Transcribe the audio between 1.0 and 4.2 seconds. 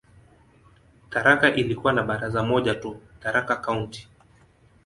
Tharaka ilikuwa na baraza moja tu, "Tharaka County".